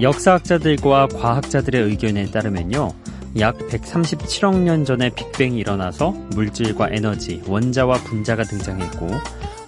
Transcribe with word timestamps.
역사학자들과 0.00 1.08
과학자들의 1.08 1.82
의견에 1.82 2.30
따르면요. 2.30 2.92
약 3.38 3.58
137억 3.58 4.58
년 4.58 4.84
전에 4.84 5.10
빅뱅이 5.10 5.58
일어나서 5.58 6.10
물질과 6.34 6.88
에너지, 6.90 7.42
원자와 7.46 7.98
분자가 7.98 8.44
등장했고 8.44 9.08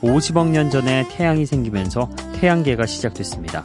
50억 0.01 0.49
년 0.49 0.71
전에 0.71 1.07
태양이 1.11 1.45
생기면서 1.45 2.09
태양계가 2.35 2.87
시작됐습니다. 2.87 3.65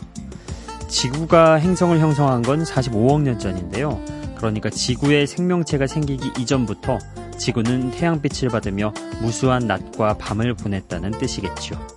지구가 0.87 1.55
행성을 1.55 1.97
형성한 1.97 2.41
건 2.41 2.63
45억 2.63 3.21
년 3.21 3.39
전인데요. 3.39 3.99
그러니까 4.35 4.69
지구에 4.69 5.25
생명체가 5.25 5.87
생기기 5.87 6.31
이전부터 6.37 6.99
지구는 7.37 7.91
태양빛을 7.91 8.49
받으며 8.49 8.93
무수한 9.21 9.67
낮과 9.67 10.17
밤을 10.17 10.53
보냈다는 10.53 11.11
뜻이겠죠. 11.11 11.96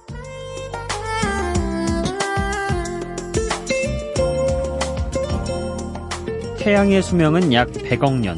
태양의 6.60 7.02
수명은 7.02 7.54
약 7.54 7.70
100억 7.72 8.20
년. 8.20 8.36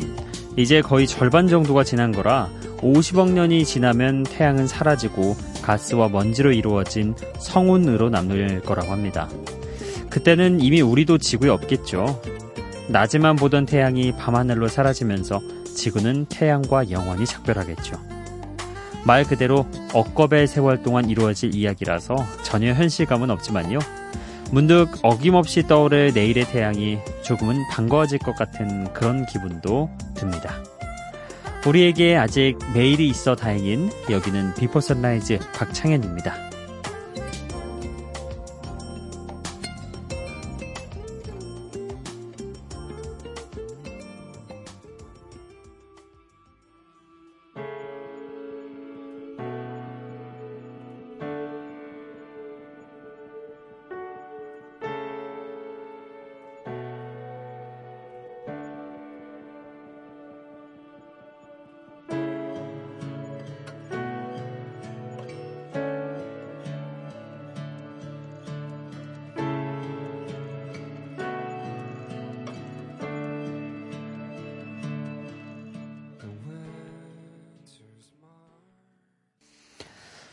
이제 0.56 0.80
거의 0.80 1.08
절반 1.08 1.48
정도가 1.48 1.82
지난 1.82 2.12
거라 2.12 2.48
50억 2.78 3.32
년이 3.32 3.64
지나면 3.64 4.22
태양은 4.22 4.68
사라지고 4.68 5.36
가스와 5.60 6.08
먼지로 6.08 6.52
이루어진 6.52 7.16
성운으로 7.40 8.10
남을 8.10 8.60
거라고 8.60 8.92
합니다. 8.92 9.28
그때는 10.08 10.60
이미 10.60 10.80
우리도 10.80 11.18
지구에 11.18 11.50
없겠죠. 11.50 12.22
낮에만 12.88 13.34
보던 13.34 13.66
태양이 13.66 14.12
밤하늘로 14.12 14.68
사라지면서 14.68 15.40
지구는 15.74 16.26
태양과 16.26 16.92
영원히 16.92 17.26
작별하겠죠. 17.26 17.96
말 19.04 19.24
그대로 19.24 19.66
억겁의 19.92 20.46
세월 20.46 20.84
동안 20.84 21.10
이루어질 21.10 21.56
이야기라서 21.56 22.14
전혀 22.44 22.72
현실감은 22.72 23.30
없지만요. 23.30 23.80
문득 24.52 24.98
어김없이 25.02 25.66
떠오를 25.66 26.12
내일의 26.14 26.44
태양이 26.44 26.98
조금은 27.22 27.56
반가워질 27.70 28.18
것 28.18 28.36
같은 28.36 28.92
그런 28.92 29.24
기분도 29.24 29.88
듭니다. 30.14 30.62
우리에게 31.66 32.16
아직 32.16 32.58
매일이 32.74 33.08
있어 33.08 33.34
다행인 33.34 33.90
여기는 34.10 34.54
Before 34.54 34.80
Sunrise 34.80 35.38
박창현입니다. 35.54 36.51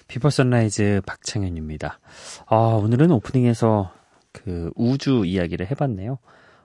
Before 0.09 0.31
Sunrise 0.31 1.01
박창현입니다. 1.05 1.99
아, 2.47 2.55
오늘은 2.55 3.11
오프닝에서 3.11 3.93
그 4.31 4.71
우주 4.75 5.23
이야기를 5.23 5.69
해봤네요. 5.69 6.17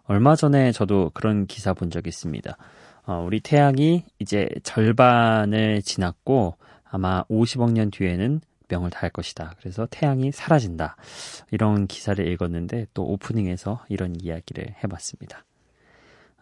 얼마 0.05 0.34
전에 0.34 0.72
저도 0.72 1.10
그런 1.12 1.47
기사 1.47 1.75
본 1.75 1.91
적이 1.91 2.09
있습니다. 2.09 2.56
어, 3.05 3.22
우리 3.27 3.41
태양이 3.41 4.06
이제 4.19 4.49
절반을 4.62 5.82
지났고 5.82 6.56
아마 6.91 7.25
50억 7.25 7.72
년 7.72 7.91
뒤에는 7.91 8.41
명을 8.69 8.88
다할 8.88 9.10
것이다. 9.10 9.53
그래서 9.59 9.87
태양이 9.91 10.32
사라진다. 10.32 10.97
이런 11.50 11.87
기사를 11.87 12.26
읽었는데 12.26 12.87
또 12.94 13.05
오프닝에서 13.05 13.84
이런 13.91 14.16
이야기를 14.19 14.76
해봤습니다. 14.82 15.44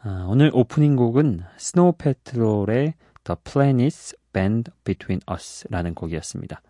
아, 0.05 0.27
오늘 0.29 0.53
오프닝 0.55 0.95
곡은 0.95 1.43
스노우 1.57 1.95
패트롤의 1.99 2.95
The 3.25 3.37
Planets 3.43 4.17
Bend 4.33 4.71
Between 4.85 5.21
Us라는 5.29 5.95
곡이었습니다. 5.95 6.63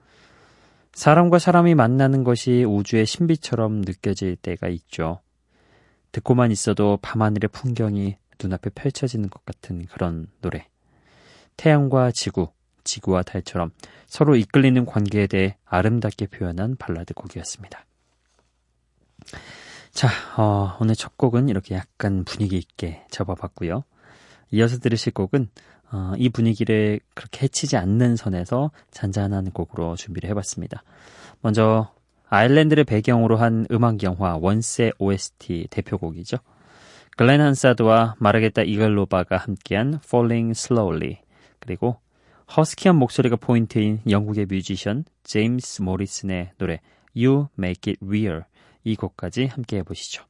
사람과 0.93 1.39
사람이 1.39 1.75
만나는 1.75 2.23
것이 2.23 2.65
우주의 2.65 3.07
신비처럼 3.07 3.81
느껴질 3.83 4.37
때가 4.37 4.69
있죠. 4.69 5.21
듣고만 6.13 6.53
있어도 6.53 6.99
밤하늘의 7.01 7.49
풍경이 7.51 8.17
눈앞에 8.43 8.71
펼쳐지는 8.71 9.31
것 9.31 9.45
같은 9.45 9.87
그런 9.87 10.29
노래. 10.41 10.69
태양과 11.57 12.13
지구, 12.13 12.49
지구와 12.85 13.23
달처럼 13.23 13.71
서로 14.07 14.37
이끌리는 14.37 14.85
관계에 14.85 15.27
대해 15.27 15.57
아름답게 15.65 16.27
표현한 16.27 16.77
발라드 16.77 17.15
곡이었습니다. 17.15 17.87
자, 19.93 20.09
어, 20.37 20.77
오늘 20.81 20.95
첫 20.95 21.17
곡은 21.17 21.49
이렇게 21.49 21.75
약간 21.75 22.25
분위기 22.25 22.57
있게 22.57 23.05
접어봤고요. 23.11 23.85
이어서 24.51 24.79
들으실 24.79 25.13
곡은 25.13 25.49
어, 25.93 26.15
이 26.17 26.31
분위기를 26.31 27.01
그렇게 27.15 27.45
해치지 27.45 27.77
않는 27.77 28.17
선에서 28.17 28.71
잔잔한 28.91 29.51
곡으로 29.51 29.95
준비를 29.95 30.29
해봤습니다. 30.31 30.83
먼저 31.43 31.93
아일랜드를 32.29 32.85
배경으로 32.85 33.37
한 33.37 33.67
음악 33.71 34.03
영화 34.03 34.39
원세 34.41 34.91
OST 34.99 35.69
대표곡이죠. 35.71 36.39
글렌 37.19 37.43
한사드와 37.43 38.15
마르게타 38.19 38.63
이글로바가 38.63 39.37
함께한 39.37 40.01
Falling 40.03 40.53
Slowly 40.53 41.19
그리고 41.59 41.99
허스키한 42.57 42.97
목소리가 42.97 43.37
포인트인 43.37 44.01
영국의 44.09 44.47
뮤지션 44.47 45.05
제임스 45.25 45.83
모리슨의 45.83 46.53
노래 46.57 46.81
You 47.15 47.49
Make 47.59 47.93
It 47.93 48.05
Real 48.05 48.45
이 48.83 48.97
곡까지 48.97 49.47
함께 49.47 49.77
해보시죠. 49.79 50.25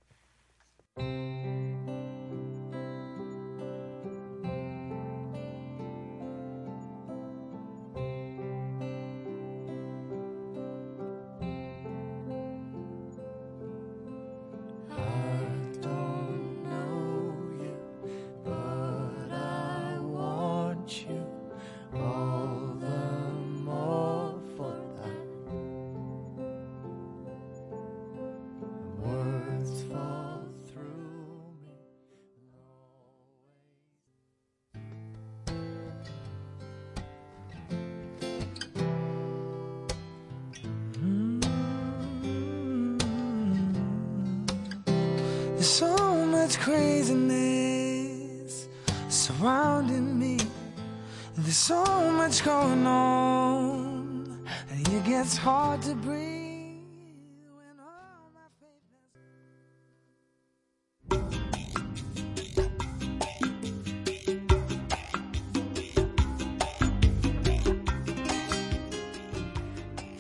There's 51.53 51.69
so 51.69 51.85
much 52.13 52.43
going 52.43 52.87
on, 52.87 54.43
it 54.71 55.05
gets 55.05 55.37
hard 55.37 55.83
to 55.83 55.95
breathe. 55.97 56.33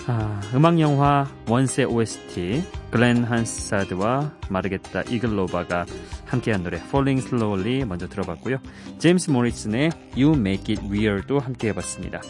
아, 0.07 0.41
음악 0.53 0.79
영화 0.81 1.27
원세 1.49 1.85
OST 1.85 2.63
글렌 2.91 3.25
한사드와 3.25 4.33
마르게타 4.51 5.05
이글로바가 5.09 5.87
함께한 6.33 6.63
노래 6.63 6.79
Falling 6.79 7.27
Slowly 7.27 7.85
먼저 7.85 8.09
들어봤고요. 8.09 8.59
제임스 8.99 9.31
모리슨의 9.31 9.91
You 10.17 10.35
Make 10.35 10.75
It 10.75 10.89
Real도 10.89 11.39
함께 11.39 11.69
해봤습니다. 11.69 12.23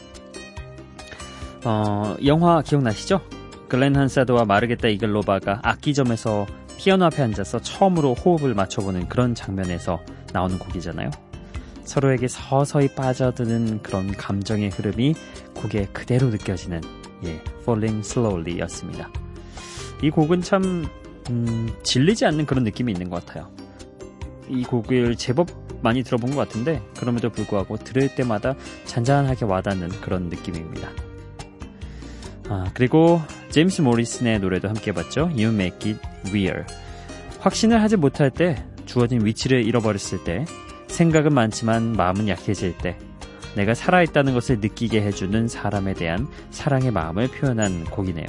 어, 1.64 2.16
영화 2.25 2.60
기억나시죠? 2.62 3.20
글렌 3.69 3.96
한사드와 3.96 4.44
마르게타 4.44 4.88
이글로바가 4.88 5.60
악기점에서 5.62 6.46
피아노 6.76 7.04
앞에 7.06 7.22
앉아서 7.22 7.60
처음으로 7.60 8.14
호흡을 8.14 8.54
맞춰보는 8.54 9.08
그런 9.08 9.34
장면에서 9.34 10.00
나오는 10.32 10.58
곡이잖아요. 10.58 11.10
서로에게 11.84 12.26
서서히 12.28 12.88
빠져드는 12.88 13.82
그런 13.82 14.12
감정의 14.12 14.70
흐름이 14.70 15.14
곡에 15.54 15.87
그대로 15.93 16.28
느껴지는 16.28 16.81
예, 17.25 17.40
Falling 17.62 18.00
Slowly 18.00 18.58
였습니다. 18.60 19.08
이 20.02 20.10
곡은 20.10 20.43
참 20.43 20.87
음, 21.31 21.70
질리지 21.84 22.25
않는 22.26 22.46
그런 22.46 22.64
느낌이 22.64 22.90
있는 22.93 23.08
것 23.08 23.25
같아요. 23.25 23.49
이 24.48 24.64
곡을 24.64 25.16
제법 25.16 25.48
많이 25.82 26.02
들어본 26.02 26.30
것 26.30 26.36
같은데 26.36 26.80
그럼에도 26.98 27.30
불구하고 27.30 27.76
들을 27.76 28.14
때마다 28.14 28.54
잔잔하게 28.84 29.44
와닿는 29.44 29.88
그런 30.00 30.28
느낌입니다. 30.28 30.90
아, 32.48 32.70
그리고 32.74 33.20
제임스 33.50 33.82
모리슨의 33.82 34.40
노래도 34.40 34.68
함께 34.68 34.90
해봤죠. 34.90 35.30
You 35.32 35.48
Make 35.48 35.92
It 35.92 36.00
Real. 36.28 36.64
확신을 37.40 37.80
하지 37.80 37.96
못할 37.96 38.30
때, 38.30 38.64
주어진 38.86 39.24
위치를 39.24 39.64
잃어버렸을 39.66 40.22
때, 40.24 40.44
생각은 40.88 41.32
많지만 41.32 41.92
마음은 41.92 42.28
약해질 42.28 42.76
때, 42.78 42.98
내가 43.56 43.74
살아있다는 43.74 44.34
것을 44.34 44.60
느끼게 44.60 45.02
해주는 45.02 45.48
사람에 45.48 45.94
대한 45.94 46.28
사랑의 46.50 46.90
마음을 46.90 47.28
표현한 47.28 47.84
곡이네요. 47.84 48.26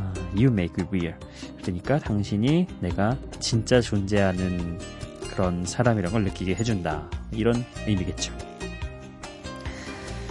아, 0.00 0.14
you 0.34 0.46
make 0.46 0.82
it 0.82 0.86
real. 0.88 1.14
그러니까 1.62 1.98
당신이 1.98 2.66
내가 2.80 3.16
진짜 3.40 3.80
존재하는 3.80 4.78
그런 5.34 5.66
사람이란 5.66 6.12
걸 6.12 6.24
느끼게 6.24 6.54
해준다. 6.54 7.08
이런 7.32 7.64
의미겠죠. 7.86 8.32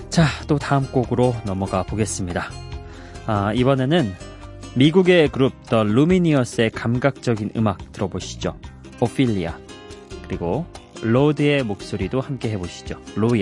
자, 0.09 0.25
또 0.47 0.57
다음 0.57 0.85
곡으로 0.91 1.35
넘어가 1.45 1.83
보겠습니다. 1.83 2.49
아, 3.25 3.53
이번에는 3.53 4.13
미국의 4.75 5.29
그룹 5.29 5.53
더 5.65 5.83
루미니어스의 5.83 6.71
감각적인 6.71 7.51
음악 7.55 7.91
들어보시죠. 7.91 8.57
오필리아. 8.99 9.57
그리고 10.27 10.65
로드의 11.01 11.63
목소리도 11.63 12.21
함께 12.21 12.49
해보시죠. 12.51 12.99
로 13.15 13.39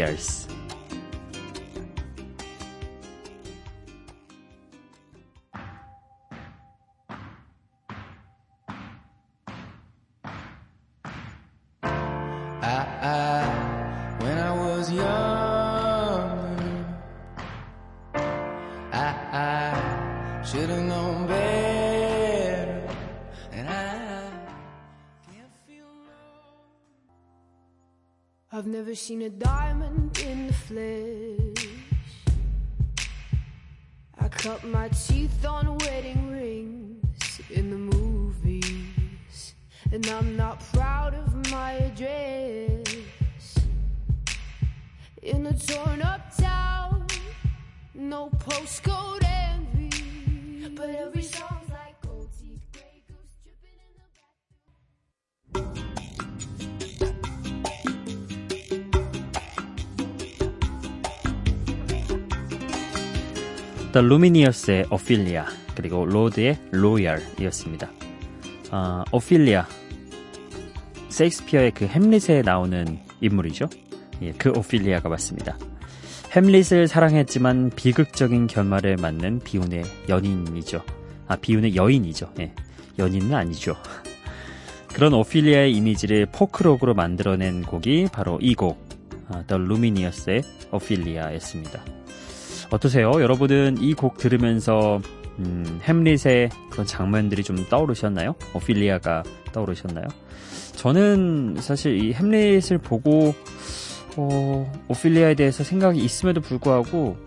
I've 28.62 28.68
never 28.68 28.94
seen 28.94 29.24
a 29.24 29.30
diamond 29.30 30.20
in 30.20 30.46
the 30.46 30.54
flesh. 30.54 32.36
I 34.20 34.28
cut 34.28 34.64
my 34.66 34.88
teeth 34.90 35.44
on 35.44 35.80
wedding 35.80 36.32
rings 36.32 37.42
in 37.50 37.72
the 37.72 37.78
movies, 37.78 39.56
and 39.92 40.06
I'm 40.06 40.38
not 40.38 40.60
proud 40.74 41.16
of 41.16 41.50
my 41.50 41.72
address. 41.72 43.56
In 45.24 45.48
a 45.48 45.58
torn 45.58 46.04
up 46.04 46.38
town, 46.38 47.08
no 47.96 48.30
postcode 48.38 49.24
the 63.94 64.06
Lumineers의 64.06 64.86
오필리아 64.90 65.46
그리고 65.76 66.06
로드의 66.06 66.58
Royals였습니다. 66.72 67.92
아, 68.72 69.04
오필리아 69.12 69.68
셰익스피어의 71.10 71.72
그 71.72 71.86
햄릿에 71.86 72.42
나오는 72.42 73.00
인물이죠. 73.20 73.68
예, 74.22 74.32
그 74.34 74.50
오필리아가 74.52 75.10
맞습니다. 75.10 75.58
햄릿을 76.32 76.88
사랑했지만 76.88 77.72
비극적인 77.76 78.48
결말을 78.48 78.96
맞는 78.98 79.40
비운의 79.44 79.84
연인이죠. 80.08 80.82
아, 81.28 81.36
비운의 81.36 81.76
여인이죠. 81.76 82.32
예, 82.40 82.54
연인은 82.98 83.34
아니죠. 83.34 83.76
그런 84.94 85.14
오필리아의 85.14 85.74
이미지를 85.74 86.26
포크록으로 86.32 86.94
만들어낸 86.94 87.64
곡이 87.64 88.08
바로 88.14 88.38
이 88.42 88.56
곡, 88.56 88.78
아, 89.28 89.44
The 89.48 89.62
Lumineers의 89.62 90.44
오필리아였습니다. 90.72 91.82
어떠세요? 92.72 93.12
여러분은 93.16 93.78
이 93.82 93.94
곡 93.94 94.18
들으면서 94.18 95.02
음, 95.40 95.80
햄릿의 95.84 96.50
그런 96.70 96.86
장면들이 96.86 97.44
좀 97.44 97.58
떠오르셨나요? 97.70 98.36
오필리아가 98.54 99.24
떠오르셨나요? 99.52 100.06
저는 100.76 101.58
사실 101.60 102.02
이 102.04 102.14
햄릿을 102.14 102.78
보고 102.82 103.34
어, 104.18 104.72
오필리아에 104.88 105.36
대해서 105.36 105.64
생각이 105.64 106.00
있음에도 106.04 106.42
불구하고 106.42 107.18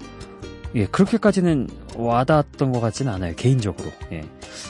예, 0.75 0.87
그렇게까지는 0.87 1.69
와닿았던 1.97 2.73
것 2.73 2.81
같지는 2.81 3.13
않아요. 3.13 3.35
개인적으로. 3.37 3.91
예. 4.13 4.23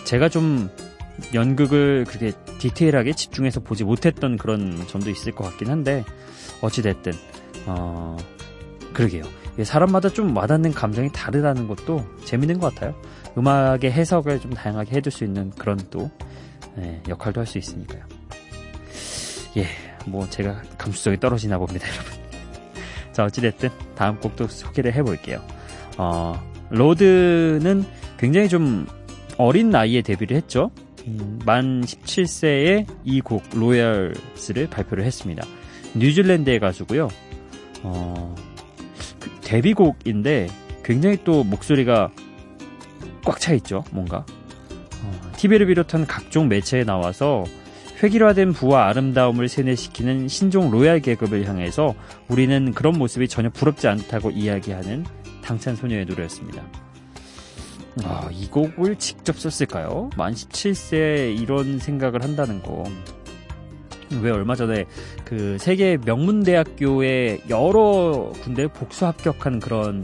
제가 0.05 0.29
좀 0.29 0.69
연극을 1.33 2.05
그렇게 2.07 2.33
디테일하게 2.59 3.15
집중해서 3.15 3.61
보지 3.61 3.85
못했던 3.85 4.37
그런 4.37 4.87
점도 4.89 5.11
있을 5.11 5.33
것 5.33 5.45
같긴 5.45 5.71
한데 5.71 6.05
어찌됐든 6.61 7.13
어, 7.67 8.17
그러게요. 8.93 9.23
예, 9.59 9.65
사람마다 9.65 10.09
좀 10.09 10.37
와닿는 10.37 10.73
감정이 10.73 11.11
다르다는 11.13 11.69
것도 11.69 12.05
재밌는 12.25 12.59
것 12.59 12.75
같아요. 12.75 12.95
음악의 13.39 13.91
해석을 13.93 14.41
좀 14.41 14.53
다양하게 14.53 14.97
해줄 14.97 15.11
수 15.13 15.25
있는 15.25 15.51
그런 15.51 15.79
또 15.91 16.11
예, 16.79 17.01
역할도 17.09 17.41
할 17.41 17.47
수 17.47 17.59
있으니까요. 17.59 18.03
예, 19.57 19.67
뭐 20.07 20.29
제가 20.29 20.63
감수성이 20.79 21.19
떨어지나 21.19 21.59
봅니다, 21.59 21.87
여러분. 21.89 22.13
자, 23.13 23.25
어찌됐든 23.25 23.69
다음 23.95 24.19
곡도 24.21 24.49
소개를 24.49 24.93
해볼게요. 24.95 25.41
어, 25.99 26.41
로드는 26.71 27.85
굉장히 28.19 28.49
좀 28.49 28.87
어린 29.39 29.71
나이에 29.71 30.03
데뷔를 30.03 30.37
했죠. 30.37 30.71
음, 31.07 31.39
만 31.45 31.83
17세에 31.83 32.87
이 33.05 33.21
곡 33.21 33.43
Royals를 33.55 34.69
발표를 34.71 35.05
했습니다. 35.05 35.47
뉴질랜드의 35.95 36.59
가수고요. 36.61 37.09
어, 37.83 38.35
그 39.21 39.31
데뷔곡인데 39.43 40.49
굉장히 40.83 41.19
또 41.25 41.45
목소리가 41.45 42.11
꽉 43.25 43.39
차 43.39 43.53
있죠. 43.55 43.85
뭔가 43.93 44.25
어, 45.03 45.33
TV를 45.37 45.67
비롯한 45.67 46.07
각종 46.07 46.49
매체에 46.49 46.85
나와서 46.85 47.45
획일화된 48.03 48.53
부와 48.53 48.89
아름다움을 48.89 49.49
세뇌시키는 49.49 50.29
신종 50.29 50.71
royal 50.71 51.01
계급을 51.01 51.49
향해서 51.49 51.95
우리는 52.29 52.73
그런 52.73 52.99
모습이 52.99 53.29
전혀 53.29 53.51
부럽지 53.51 53.87
않다고 53.89 54.31
이야기하는 54.31 55.05
당찬 55.43 55.77
소녀의 55.77 56.07
노래였습니다. 56.07 56.63
아, 58.03 58.29
이 58.33 58.49
곡을 58.49 58.97
직접 58.97 59.39
썼을까요? 59.39 60.11
만 60.17 60.35
17세에 60.35 61.41
이런 61.41 61.79
생각을 61.79 62.23
한다는 62.23 62.61
거. 62.61 62.85
왜 64.21 64.31
얼마 64.31 64.55
전에 64.55 64.85
그 65.25 65.57
세계 65.59 65.97
명문대학교에 65.97 67.45
여러 67.49 68.33
군데 68.43 68.67
복수 68.67 69.07
합격한 69.07 69.61
그런 69.61 70.03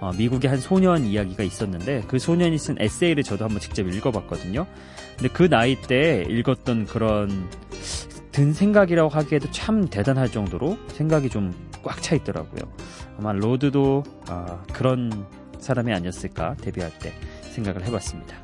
어, 0.00 0.12
미국의 0.12 0.50
한 0.50 0.60
소년 0.60 1.04
이야기가 1.04 1.42
있었는데 1.42 2.04
그 2.08 2.18
소년이 2.18 2.58
쓴 2.58 2.76
에세이를 2.78 3.22
저도 3.22 3.44
한번 3.44 3.60
직접 3.60 3.86
읽어봤거든요. 3.86 4.66
근데 5.16 5.28
그 5.32 5.48
나이 5.48 5.80
때 5.80 6.24
읽었던 6.28 6.86
그런 6.86 7.48
든 8.30 8.52
생각이라고 8.52 9.08
하기에도 9.08 9.50
참 9.50 9.88
대단할 9.88 10.30
정도로 10.30 10.78
생각이 10.94 11.28
좀 11.28 11.68
꽉 11.82 12.02
차 12.02 12.14
있더라고요. 12.16 12.62
아마 13.18 13.32
로드도 13.32 14.02
아, 14.26 14.62
그런 14.72 15.26
사람이 15.58 15.92
아니었을까 15.92 16.56
데뷔할 16.60 16.96
때 16.98 17.12
생각을 17.50 17.84
해봤습니다. 17.86 18.36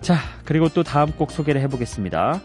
자 0.00 0.16
그리고 0.44 0.68
또 0.68 0.82
다음 0.82 1.12
곡 1.12 1.30
소개를 1.30 1.60
해보겠습니다. 1.62 2.40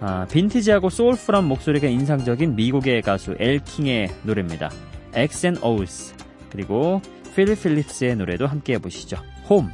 아, 0.00 0.26
빈티지하고 0.30 0.90
소울풀한 0.90 1.44
목소리가 1.44 1.88
인상적인 1.88 2.56
미국의 2.56 3.02
가수 3.02 3.34
엘킹의 3.38 4.10
노래입니다. 4.24 4.70
X 5.14 5.46
and 5.46 5.60
O's 5.62 6.14
그리고 6.50 7.00
필 7.36 7.54
필립스의 7.54 8.16
노래도 8.16 8.46
함께 8.46 8.72
해보시죠. 8.74 9.18
홈 9.50 9.70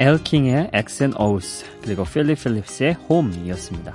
엘킹의 0.00 0.70
and 0.74 1.16
O's 1.18 1.66
그리고 1.82 2.04
필립 2.04 2.42
필립스의 2.42 2.96
Home이었습니다. 3.10 3.94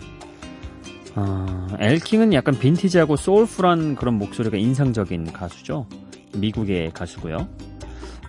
어, 1.16 1.68
엘킹은 1.80 2.32
약간 2.34 2.60
빈티지하고 2.60 3.16
소울풀한 3.16 3.96
그런 3.96 4.14
목소리가 4.14 4.56
인상적인 4.56 5.34
가수죠. 5.34 5.88
미국의 6.36 6.92
가수고요. 6.92 7.48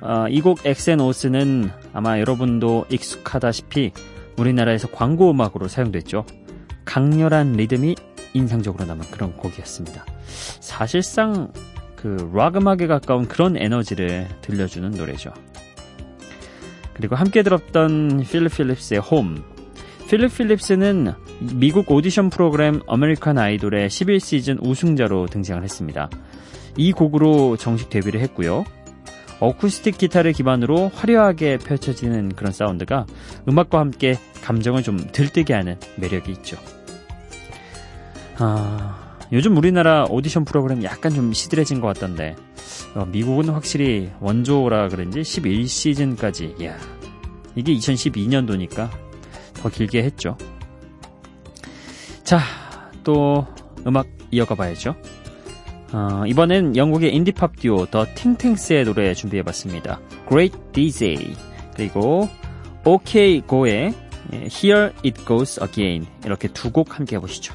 어, 0.00 0.26
이곡 0.28 0.60
and 0.64 1.04
O's,는 1.04 1.70
아마 1.92 2.18
여러분도 2.18 2.86
익숙하다시피 2.88 3.92
우리나라에서 4.38 4.88
광고 4.88 5.30
음악으로 5.30 5.68
사용됐죠. 5.68 6.24
강렬한 6.86 7.52
리듬이 7.52 7.94
인상적으로 8.32 8.86
남은 8.86 9.04
그런 9.10 9.36
곡이었습니다. 9.36 10.02
사실상 10.60 11.52
그 11.96 12.30
락 12.32 12.56
음악에 12.56 12.86
가까운 12.86 13.26
그런 13.26 13.56
에너지를 13.56 14.28
들려주는 14.42 14.92
노래죠. 14.92 15.32
그리고 16.96 17.14
함께 17.14 17.42
들었던 17.42 18.24
필립 18.30 18.56
필립스의 18.56 19.00
홈. 19.00 19.44
필립 20.08 20.34
필립스는 20.34 21.12
미국 21.54 21.90
오디션 21.90 22.30
프로그램 22.30 22.80
아메리칸 22.88 23.36
아이돌의 23.36 23.88
11시즌 23.88 24.64
우승자로 24.64 25.26
등장을 25.26 25.62
했습니다. 25.62 26.08
이 26.78 26.92
곡으로 26.92 27.58
정식 27.58 27.90
데뷔를 27.90 28.20
했고요. 28.20 28.64
어쿠스틱 29.40 29.98
기타를 29.98 30.32
기반으로 30.32 30.90
화려하게 30.94 31.58
펼쳐지는 31.58 32.30
그런 32.30 32.52
사운드가 32.52 33.04
음악과 33.46 33.78
함께 33.78 34.18
감정을 34.42 34.82
좀 34.82 34.98
들뜨게 35.12 35.52
하는 35.52 35.76
매력이 35.96 36.32
있죠. 36.32 36.56
아, 38.38 39.05
요즘 39.32 39.56
우리나라 39.56 40.04
오디션 40.04 40.44
프로그램 40.44 40.84
약간 40.84 41.12
좀 41.12 41.32
시들해진 41.32 41.80
것 41.80 41.88
같던데 41.88 42.36
어, 42.94 43.04
미국은 43.06 43.48
확실히 43.48 44.10
원조라 44.20 44.88
그런지 44.88 45.20
11시즌까지 45.20 46.64
야 46.64 46.76
이게 47.54 47.72
2012년도니까 47.74 48.88
더 49.54 49.68
길게 49.68 50.02
했죠. 50.02 50.36
자, 52.22 52.40
또 53.02 53.46
음악 53.86 54.06
이어가 54.30 54.54
봐야죠. 54.54 54.94
어, 55.92 56.24
이번엔 56.26 56.76
영국의 56.76 57.14
인디팝 57.14 57.56
듀오 57.56 57.86
더 57.86 58.06
팅팅스의 58.14 58.84
노래 58.84 59.14
준비해봤습니다. 59.14 60.00
Great 60.28 60.56
DJ 60.72 61.34
그리고 61.74 62.28
OK 62.84 63.42
Go의 63.48 63.94
Here 64.32 64.90
It 65.04 65.24
Goes 65.26 65.60
Again 65.62 66.06
이렇게 66.24 66.48
두 66.48 66.70
곡 66.70 66.98
함께 66.98 67.16
해보시죠. 67.16 67.54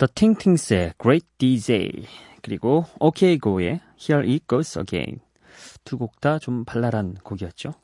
The 0.00 0.08
팅팅스의 0.14 0.94
Great 0.98 1.26
DJ 1.36 1.90
그리고 2.40 2.86
OK 3.00 3.38
Go의 3.38 3.80
Here 4.00 4.26
It 4.26 4.46
Goes 4.48 4.78
Again 4.78 5.20
두 5.84 5.98
곡 5.98 6.22
다 6.22 6.38
좀 6.38 6.64
발랄한 6.64 7.16
곡이었죠. 7.22 7.74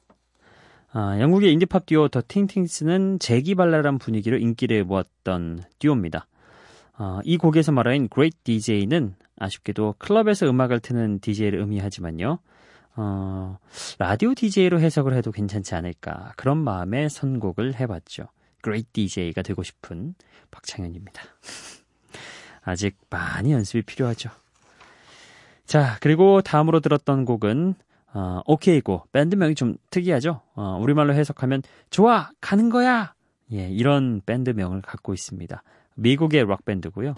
아, 0.93 1.21
영국의 1.21 1.53
인디팝 1.53 1.85
듀오 1.85 2.09
더 2.09 2.23
팅팅스는 2.27 3.19
재기발랄한 3.19 3.99
분위기로 3.99 4.39
인기를 4.39 4.85
모았던 4.85 5.65
듀오입니다. 5.79 6.27
아, 6.95 7.21
이 7.23 7.37
곡에서 7.37 7.73
말하는 7.73 8.09
Great 8.11 8.39
DJ는 8.45 9.15
아쉽게도 9.39 9.97
클럽에서 9.99 10.49
음악을 10.49 10.81
트는 10.81 11.21
DJ를 11.21 11.59
의미하지만요. 11.59 12.39
어, 12.97 13.59
라디오 13.99 14.33
DJ로 14.35 14.81
해석을 14.81 15.13
해도 15.13 15.33
괜찮지 15.33 15.75
않을까 15.75 16.33
그런 16.39 16.57
마음에 16.57 17.11
선곡을 17.11 17.79
해봤죠. 17.79 18.29
Great 18.63 18.89
DJ가 18.95 19.43
되고 19.43 19.63
싶은 19.63 20.15
박창현입니다. 20.51 21.23
아직 22.67 22.97
많이 23.09 23.53
연습이 23.53 23.83
필요하죠. 23.83 24.29
자, 25.65 25.97
그리고 26.01 26.43
다음으로 26.43 26.81
들었던 26.81 27.25
곡은 27.25 27.75
어, 28.13 28.41
오케이고 28.47 29.05
밴드명이 29.13 29.55
좀 29.55 29.77
특이하죠. 29.91 30.41
어, 30.55 30.79
우리말로 30.81 31.15
해석하면 31.15 31.63
좋아 31.91 32.31
가는 32.41 32.69
거야. 32.71 33.15
예, 33.53 33.69
이런 33.69 34.21
밴드명을 34.27 34.83
갖고 34.83 35.15
있습니다. 35.15 35.63
미국의 35.95 36.47
락 36.47 36.65
밴드고요. 36.65 37.15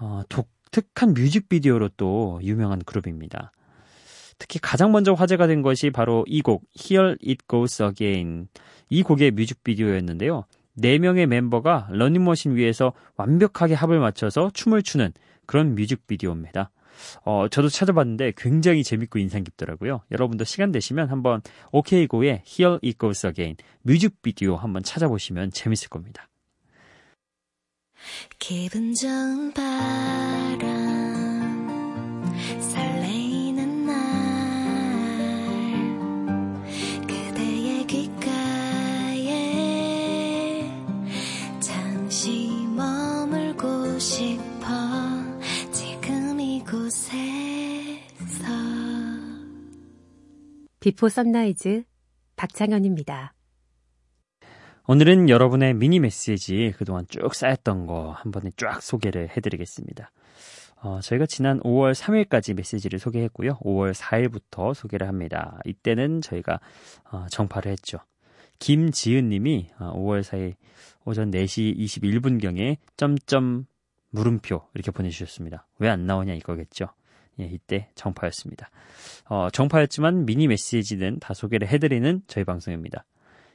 어, 0.00 0.22
독특한 0.28 1.14
뮤직비디오로 1.14 1.90
또 1.96 2.40
유명한 2.42 2.78
그룹입니다. 2.80 3.52
특히 4.38 4.58
가장 4.58 4.90
먼저 4.92 5.12
화제가 5.12 5.46
된 5.46 5.62
것이 5.62 5.90
바로 5.90 6.24
이 6.26 6.42
곡 6.42 6.64
Here 6.78 7.16
It 7.24 7.38
Goes 7.48 7.82
Again 7.82 8.48
이 8.88 9.02
곡의 9.02 9.32
뮤직비디오였는데요. 9.32 10.44
네 10.74 10.98
명의 10.98 11.26
멤버가 11.26 11.88
러닝머신 11.90 12.56
위에서 12.56 12.92
완벽하게 13.16 13.74
합을 13.74 13.98
맞춰서 14.00 14.50
춤을 14.52 14.82
추는 14.82 15.12
그런 15.46 15.74
뮤직비디오입니다. 15.74 16.70
어, 17.24 17.48
저도 17.48 17.68
찾아봤는데 17.68 18.32
굉장히 18.36 18.84
재밌고 18.84 19.18
인상 19.18 19.44
깊더라고요. 19.44 20.02
여러분도 20.10 20.44
시간 20.44 20.72
되시면 20.72 21.10
한번 21.10 21.42
오케이고의 21.72 22.42
Here 22.46 22.78
It 22.82 22.98
Goes 22.98 23.26
Again 23.26 23.56
뮤직비디오 23.82 24.56
한번 24.56 24.82
찾아보시면 24.82 25.50
재밌을 25.50 25.88
겁니다. 25.88 26.28
기분 28.38 28.94
좋은 28.94 29.52
바람 29.52 30.60
설레 32.60 33.33
이곳에서 46.94 48.46
비포 50.78 51.08
선라이즈 51.08 51.82
박창현입니다. 52.36 53.34
오늘은 54.86 55.28
여러분의 55.28 55.74
미니 55.74 55.98
메시지 55.98 56.72
그동안 56.76 57.06
쭉 57.08 57.34
쌓였던 57.34 57.86
거 57.86 58.12
한 58.12 58.30
번에 58.30 58.50
쫙 58.56 58.80
소개를 58.80 59.30
해드리겠습니다. 59.36 60.12
어, 60.82 61.00
저희가 61.00 61.26
지난 61.26 61.58
5월 61.60 61.94
3일까지 61.94 62.54
메시지를 62.54 62.98
소개했고요. 62.98 63.56
5월 63.56 63.92
4일부터 63.94 64.74
소개를 64.74 65.08
합니다. 65.08 65.58
이때는 65.64 66.20
저희가 66.20 66.60
어, 67.10 67.26
정파를 67.30 67.72
했죠. 67.72 67.98
김지은 68.60 69.30
님이 69.30 69.68
어, 69.80 69.92
5월 69.96 70.22
4일 70.22 70.54
오전 71.06 71.30
4시 71.30 71.76
21분경에 71.76 72.76
점점 72.96 73.66
물음표 74.14 74.62
이렇게 74.74 74.90
보내주셨습니다. 74.90 75.66
왜 75.78 75.88
안 75.88 76.06
나오냐 76.06 76.34
이거겠죠. 76.34 76.86
예, 77.40 77.44
이때 77.46 77.88
정파였습니다. 77.96 78.70
어, 79.28 79.48
정파였지만 79.50 80.24
미니 80.24 80.46
메시지는 80.46 81.18
다 81.18 81.34
소개를 81.34 81.66
해드리는 81.68 82.22
저희 82.28 82.44
방송입니다. 82.44 83.04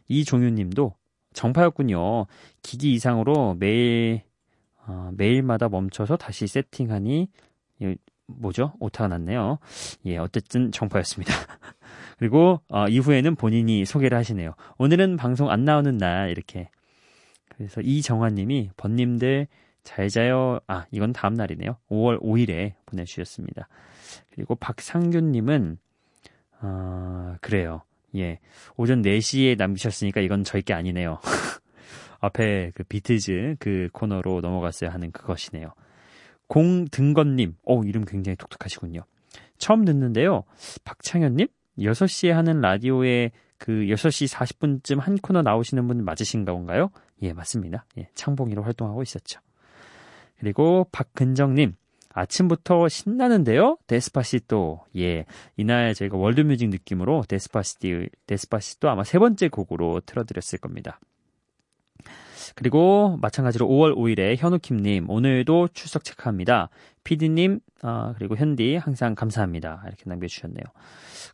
이종윤 0.10 0.56
님도 0.56 0.96
정파였군요. 1.34 2.26
기기 2.62 2.94
이상으로 2.94 3.56
매일 3.60 4.22
어, 4.86 5.12
매일마다 5.16 5.70
멈춰서 5.70 6.18
다시 6.18 6.48
세팅하니 6.48 7.30
이, 7.80 7.96
뭐죠? 8.26 8.74
오타가 8.80 9.08
났네요. 9.08 9.60
예, 10.06 10.18
어쨌든 10.18 10.72
정파였습니다. 10.72 11.34
그리고 12.20 12.60
어, 12.70 12.88
이후에는 12.88 13.36
본인이 13.36 13.86
소개를 13.86 14.18
하시네요. 14.18 14.56
오늘은 14.78 15.16
방송 15.16 15.50
안 15.50 15.64
나오는 15.64 15.98
날 15.98 16.32
이렇게 16.32 16.70
그 17.48 17.58
그래서 17.60 17.82
이정환님이 17.82 18.72
번님들 18.76 19.48
잘 19.84 20.10
자요. 20.10 20.60
아 20.68 20.86
이건 20.92 21.14
다음 21.14 21.34
날이네요. 21.34 21.78
5월 21.90 22.22
5일에 22.22 22.74
보내주셨습니다. 22.86 23.68
그리고 24.32 24.56
박상균님은 24.56 25.78
아 26.60 27.38
그래요. 27.42 27.82
예 28.16 28.40
오전 28.76 29.02
4시에 29.02 29.58
남기셨으니까 29.58 30.22
이건 30.22 30.44
저희 30.44 30.62
게 30.62 30.74
아니네요. 30.74 31.20
앞에 32.22 32.72
그 32.76 32.84
비트즈 32.84 33.56
그 33.60 33.90
코너로 33.94 34.42
넘어갔어야 34.42 34.92
하는 34.92 35.12
그것이네요. 35.12 35.74
공등건님, 36.48 37.56
오 37.64 37.84
이름 37.84 38.06
굉장히 38.06 38.36
독특하시군요. 38.36 39.04
처음 39.60 39.86
듣는데요. 39.86 40.44
박창현님, 40.84 41.48
6시에 41.78 42.32
하는 42.32 42.60
라디오에 42.60 43.32
그 43.60 43.72
6시 43.72 44.34
40분쯤 44.34 45.00
한 45.00 45.18
코너 45.18 45.42
나오시는 45.42 45.88
분 45.88 46.04
맞으신가 46.04 46.52
본가요? 46.54 46.90
예, 47.22 47.34
맞습니다. 47.34 47.86
예, 47.98 48.10
창봉이로 48.16 48.64
활동하고 48.64 49.04
있었죠. 49.04 49.40
그리고 50.40 50.88
박근정님, 50.92 51.76
아침부터 52.14 52.90
신나는데요? 52.90 53.78
Despacito. 53.88 54.82
예, 54.98 55.26
이날 55.58 55.94
저희가 55.94 56.18
월드뮤직 56.18 56.70
느낌으로 56.70 57.24
데스파시티, 57.28 58.10
Despacito 58.26 58.90
아마 58.90 59.04
세 59.04 59.20
번째 59.20 59.48
곡으로 59.50 60.02
틀어드렸을 60.06 60.60
겁니다. 60.60 61.00
그리고 62.56 63.18
마찬가지로 63.22 63.68
5월 63.68 63.96
5일에 63.96 64.36
현우킴님 64.38 65.10
오늘도 65.10 65.70
출석 65.74 66.04
체크합니다. 66.04 66.70
PD님 67.04 67.60
아, 67.82 68.14
그리고 68.18 68.36
현디 68.36 68.76
항상 68.76 69.16
감사합니다. 69.16 69.84
이렇게 69.86 70.04
남겨주셨네요. 70.06 70.64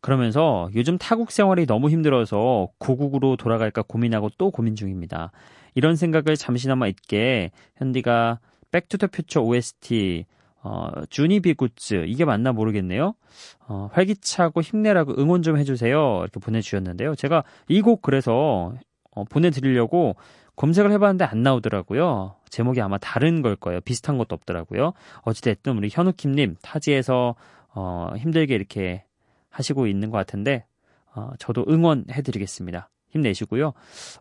그러면서 0.01 0.69
요즘 0.75 0.97
타국 0.97 1.31
생활이 1.31 1.65
너무 1.65 1.89
힘들어서 1.89 2.67
고국으로 2.77 3.37
돌아갈까 3.37 3.81
고민하고 3.81 4.29
또 4.37 4.51
고민 4.51 4.75
중입니다. 4.75 5.31
이런 5.73 5.95
생각을 5.95 6.35
잠시나마 6.37 6.87
잊게 6.87 7.51
현디가 7.77 8.39
Back 8.75 8.93
to 8.93 9.01
the 9.01 9.15
Future 9.15 9.41
OST 9.41 10.25
어, 10.61 10.89
Johnny 11.09 11.42
B. 11.42 11.53
Goode 11.53 12.05
이게 12.07 12.25
맞나 12.25 12.51
모르겠네요. 12.51 13.13
어, 13.67 13.89
활기차고 13.93 14.61
힘내라고 14.61 15.15
응원 15.17 15.43
좀 15.43 15.57
해주세요. 15.57 16.19
이렇게 16.23 16.39
보내주셨는데요. 16.39 17.15
제가 17.15 17.43
이 17.69 17.81
곡 17.81 18.01
그래서 18.01 18.73
어, 19.11 19.23
보내드리려고 19.25 20.15
검색을 20.57 20.91
해봤는데 20.91 21.23
안 21.23 21.43
나오더라고요. 21.43 22.35
제목이 22.49 22.81
아마 22.81 22.97
다른 22.97 23.41
걸 23.41 23.55
거예요. 23.55 23.79
비슷한 23.81 24.17
것도 24.17 24.33
없더라고요. 24.35 24.93
어찌됐든 25.21 25.77
우리 25.77 25.89
현우킴님 25.91 26.55
타지에서 26.61 27.35
어, 27.73 28.09
힘들게 28.17 28.55
이렇게 28.55 29.03
하시고 29.49 29.87
있는 29.87 30.09
것 30.09 30.17
같은데 30.17 30.65
어, 31.13 31.31
저도 31.39 31.65
응원해드리겠습니다. 31.69 32.89
힘내시고요. 33.11 33.71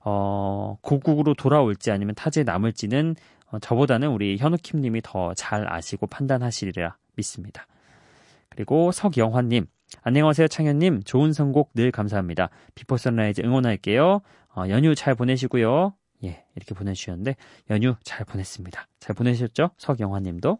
어, 0.04 0.76
고국으로 0.80 1.34
돌아올지 1.34 1.90
아니면 1.90 2.14
타지에 2.14 2.44
남을지는 2.44 3.16
어, 3.16 3.43
저보다는 3.61 4.08
우리 4.08 4.37
현우킴님이 4.37 5.00
더 5.02 5.34
잘 5.34 5.73
아시고 5.73 6.06
판단하시리라 6.06 6.96
믿습니다. 7.16 7.66
그리고 8.49 8.92
석영환님, 8.92 9.66
안녕하세요 10.02 10.49
창현님, 10.49 11.02
좋은 11.04 11.32
선곡 11.32 11.70
늘 11.75 11.90
감사합니다. 11.90 12.50
비포 12.75 12.96
선라이즈 12.96 13.42
응원할게요. 13.42 14.21
어, 14.56 14.64
연휴 14.69 14.95
잘 14.95 15.14
보내시고요. 15.14 15.95
예, 16.25 16.45
이렇게 16.54 16.75
보내주셨는데 16.75 17.36
연휴 17.71 17.97
잘 18.02 18.25
보냈습니다. 18.25 18.86
잘 19.00 19.14
보내셨죠? 19.14 19.71
석영환님도. 19.78 20.58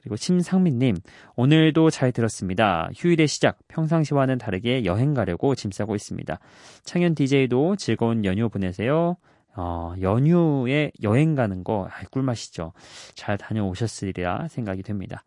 그리고 0.00 0.16
심상민님, 0.16 0.96
오늘도 1.34 1.90
잘 1.90 2.12
들었습니다. 2.12 2.88
휴일의 2.96 3.26
시작, 3.26 3.58
평상시와는 3.66 4.38
다르게 4.38 4.84
여행 4.84 5.12
가려고 5.12 5.54
짐 5.56 5.72
싸고 5.72 5.96
있습니다. 5.96 6.38
창현 6.84 7.14
DJ도 7.16 7.76
즐거운 7.76 8.24
연휴 8.24 8.48
보내세요. 8.48 9.16
어, 9.56 9.94
연휴에 10.00 10.92
여행 11.02 11.34
가는 11.34 11.64
거, 11.64 11.88
아, 11.90 12.04
꿀맛이죠. 12.10 12.72
잘 13.14 13.36
다녀오셨으리라 13.38 14.48
생각이 14.48 14.82
됩니다. 14.82 15.24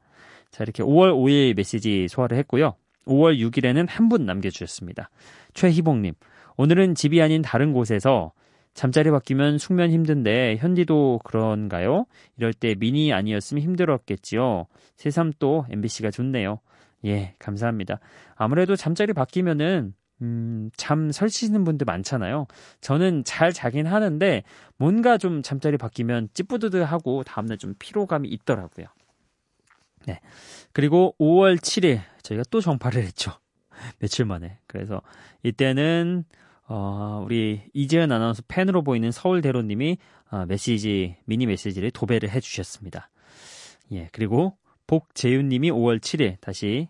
자, 0.52 0.64
이렇게 0.64 0.84
5월 0.84 1.14
5일 1.14 1.56
메시지 1.56 2.08
소화를 2.08 2.38
했고요. 2.38 2.76
5월 3.06 3.38
6일에는 3.40 3.88
한 3.90 4.10
분 4.10 4.26
남겨주셨습니다. 4.26 5.10
최희봉님, 5.54 6.14
오늘은 6.58 6.96
집이 6.96 7.22
아닌 7.22 7.42
다른 7.42 7.74
곳에서 7.74 8.32
잠자리 8.74 9.12
바뀌면 9.12 9.58
숙면 9.58 9.92
힘든데 9.92 10.58
현디도 10.58 11.22
그런가요? 11.26 12.06
이럴 12.38 12.54
때 12.54 12.76
미니 12.76 13.12
아니었으면 13.12 13.62
힘들었겠지요. 13.64 14.66
새삼 14.96 15.34
또 15.40 15.66
MBC가 15.70 16.10
좋네요. 16.12 16.60
예, 17.06 17.34
감사합니다. 17.40 18.00
아무래도 18.36 18.76
잠자리 18.76 19.12
바뀌면은 19.14 19.94
음, 20.22 20.70
잠 20.78 21.12
설치시는 21.12 21.64
분들 21.64 21.86
많잖아요. 21.86 22.48
저는 22.80 23.24
잘 23.24 23.52
자긴 23.52 23.88
하는데 23.88 24.44
뭔가 24.78 25.18
좀 25.18 25.42
잠자리 25.42 25.78
바뀌면 25.78 26.30
찌뿌드드하고 26.34 27.24
다음날 27.24 27.58
좀 27.58 27.76
피로감이 27.80 28.30
있더라고요. 28.30 28.88
네. 30.06 30.20
그리고 30.74 31.16
5월 31.20 31.58
7일 31.58 32.02
저희가 32.24 32.44
또 32.50 32.62
정파를 32.62 33.04
했죠. 33.04 33.32
며칠 34.00 34.26
만에. 34.26 34.60
그래서 34.68 35.02
이때는 35.44 36.26
어, 36.68 37.22
우리 37.26 37.64
이재은 37.74 38.12
아나운서 38.12 38.44
팬으로 38.48 38.84
보이는 38.84 39.12
서울대로님이 39.12 39.98
어, 40.30 40.46
메시지 40.46 41.18
미니 41.26 41.46
메시지를 41.46 41.92
도배를 41.92 42.30
해주셨습니다. 42.30 43.10
예 43.92 44.08
그리고 44.14 44.56
복재윤님이 44.88 45.72
5월 45.72 46.00
7일 46.00 46.40
다시 46.40 46.88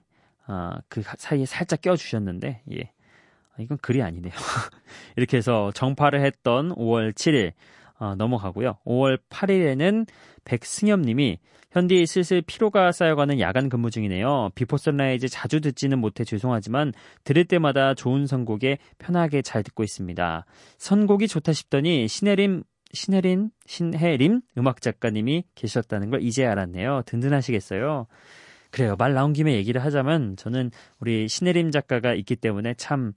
어, 0.48 0.74
그 0.88 1.02
사이에 1.18 1.46
살짝 1.46 1.82
껴주셨는데 1.82 2.62
예 2.74 2.92
이건 3.60 3.78
글이 3.80 4.02
아니네요. 4.02 4.34
이렇게 5.18 5.38
해서 5.38 5.72
정파를 5.74 6.24
했던 6.24 6.74
5월 6.76 7.14
7일 7.14 7.54
어, 8.00 8.16
넘어가고요. 8.16 8.78
5월 8.86 9.20
8일에는 9.30 10.08
백승엽님이 10.44 11.38
현디 11.72 12.06
슬슬 12.06 12.42
피로가 12.42 12.92
쌓여가는 12.92 13.40
야간 13.40 13.70
근무 13.70 13.92
중이네요. 13.92 14.50
비포 14.56 14.78
선라이즈 14.78 15.30
자주 15.30 15.62
듣지는 15.62 16.00
못해 16.00 16.24
죄송하지만 16.24 16.94
들을 17.24 17.46
때마다 17.46 17.94
좋은 17.94 18.28
선곡에 18.28 18.80
편하게 18.98 19.42
잘 19.42 19.64
듣고 19.64 19.84
있습니다. 19.84 20.46
선곡이 20.78 21.28
좋다 21.28 21.54
싶더니 21.54 22.08
신혜림 22.08 22.64
신혜린 22.94 23.52
신혜림 23.68 24.42
음악 24.58 24.82
작가님이 24.82 25.46
계셨다는 25.56 26.10
걸 26.10 26.24
이제 26.24 26.46
알았네요. 26.46 27.04
든든하시겠어요. 27.06 28.08
그래요. 28.72 28.96
말 28.98 29.14
나온 29.14 29.34
김에 29.34 29.54
얘기를 29.56 29.84
하자면 29.84 30.38
저는 30.38 30.72
우리 31.00 31.28
신혜림 31.28 31.72
작가가 31.72 32.14
있기 32.14 32.38
때문에 32.38 32.74
참 32.76 33.14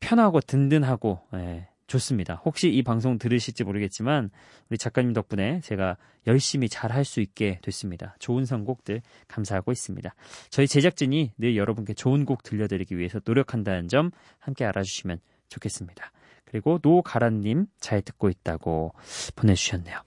편하고 0.00 0.40
든든하고 0.40 1.20
예, 1.34 1.68
좋습니다. 1.86 2.40
혹시 2.44 2.70
이 2.70 2.82
방송 2.82 3.18
들으실지 3.18 3.64
모르겠지만 3.64 4.30
우리 4.70 4.78
작가님 4.78 5.12
덕분에 5.12 5.60
제가 5.60 5.98
열심히 6.26 6.68
잘 6.70 6.90
할 6.90 7.04
수 7.04 7.20
있게 7.20 7.58
됐습니다. 7.62 8.16
좋은 8.18 8.46
선곡들 8.46 9.02
감사하고 9.28 9.72
있습니다. 9.72 10.14
저희 10.48 10.66
제작진이 10.66 11.32
늘 11.36 11.56
여러분께 11.56 11.92
좋은 11.92 12.24
곡 12.24 12.42
들려드리기 12.42 12.96
위해서 12.96 13.20
노력한다는 13.24 13.88
점 13.88 14.10
함께 14.38 14.64
알아주시면 14.64 15.18
좋겠습니다. 15.48 16.12
그리고 16.46 16.78
노가란님 16.82 17.66
잘 17.78 18.00
듣고 18.00 18.30
있다고 18.30 18.94
보내주셨네요. 19.36 19.98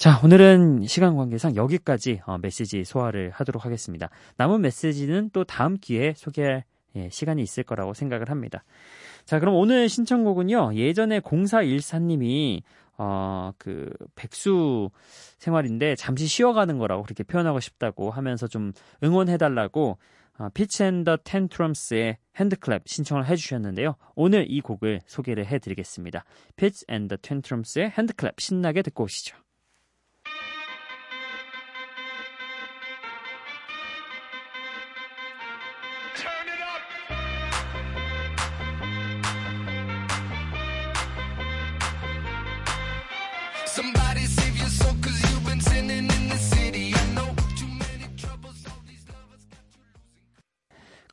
자, 0.00 0.18
오늘은 0.24 0.86
시간 0.86 1.14
관계상 1.14 1.56
여기까지 1.56 2.22
어, 2.24 2.38
메시지 2.38 2.84
소화를 2.84 3.32
하도록 3.34 3.66
하겠습니다. 3.66 4.08
남은 4.38 4.62
메시지는 4.62 5.28
또 5.34 5.44
다음 5.44 5.76
기회에 5.76 6.14
소개할 6.16 6.64
예, 6.96 7.10
시간이 7.10 7.42
있을 7.42 7.64
거라고 7.64 7.92
생각을 7.92 8.30
합니다. 8.30 8.64
자, 9.26 9.38
그럼 9.38 9.56
오늘 9.56 9.90
신청곡은요. 9.90 10.74
예전에 10.74 11.20
0414님이 11.20 12.62
어, 12.96 13.52
그 13.58 13.92
백수 14.14 14.88
생활인데 15.36 15.96
잠시 15.96 16.26
쉬어가는 16.26 16.78
거라고 16.78 17.02
그렇게 17.02 17.22
표현하고 17.22 17.60
싶다고 17.60 18.10
하면서 18.10 18.46
좀 18.46 18.72
응원해달라고 19.04 19.98
어, 20.38 20.48
Fitz 20.54 20.82
and 20.82 21.18
the 21.24 21.45
Tantrums의 21.45 22.16
HandClap 22.36 22.84
신청을 22.86 23.26
해주셨는데요. 23.26 23.96
오늘 24.14 24.46
이 24.48 24.62
곡을 24.62 25.02
소개를 25.04 25.44
해드리겠습니다. 25.44 26.24
Fitz 26.56 26.86
and 26.88 27.16
the 27.20 27.36
Tantrums의 27.36 27.90
HandClap 27.90 28.40
신나게 28.40 28.80
듣고 28.80 29.04
오시죠. 29.04 29.36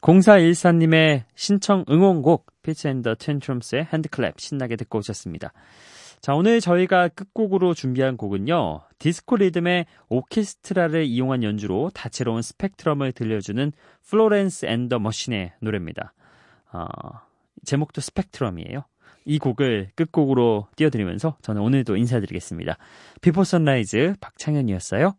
0414님의 0.08 1.24
신청 1.36 1.84
응원곡 1.90 2.46
Fitz 2.64 2.88
and 2.88 3.16
the 3.16 3.32
Tantrums의 3.32 3.88
HandClap 3.92 4.40
신나게 4.40 4.78
듣고 4.78 5.00
오셨습니다. 5.00 5.52
자, 6.22 6.34
오늘 6.34 6.60
저희가 6.60 7.10
끝곡으로 7.10 7.74
준비한 7.74 8.18
곡은요. 8.18 8.82
디스코 9.00 9.38
리듬의 9.38 9.86
오케스트라를 10.10 11.06
이용한 11.06 11.44
연주로 11.44 11.92
다채로운 11.94 12.42
스펙트럼을 12.42 13.12
들려주는 13.12 13.72
Florence 14.10 14.66
and 14.66 14.90
the 14.90 15.00
Machine의 15.00 15.54
노래입니다. 15.62 16.14
어, 16.74 16.86
제목도 17.64 18.02
스펙트럼이에요. 18.02 18.84
이 19.26 19.40
곡을 19.40 19.92
끝곡으로 19.96 20.68
띄워드리면서 20.76 21.38
저는 21.42 21.62
오늘도 21.62 21.98
인사드리겠습니다. 21.98 22.78
비포 23.22 23.44
선라이즈 23.44 24.16
박창현이었어요. 24.20 25.16